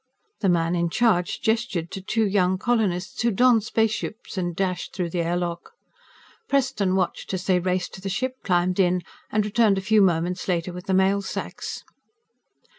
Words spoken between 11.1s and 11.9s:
sacks.